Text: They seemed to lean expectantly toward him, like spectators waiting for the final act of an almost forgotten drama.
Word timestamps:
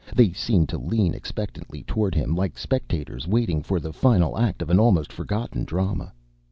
They 0.15 0.31
seemed 0.33 0.67
to 0.69 0.79
lean 0.79 1.13
expectantly 1.13 1.83
toward 1.83 2.15
him, 2.15 2.35
like 2.35 2.57
spectators 2.57 3.27
waiting 3.27 3.61
for 3.61 3.79
the 3.79 3.93
final 3.93 4.35
act 4.35 4.63
of 4.63 4.71
an 4.71 4.79
almost 4.79 5.13
forgotten 5.13 5.63
drama. 5.63 6.11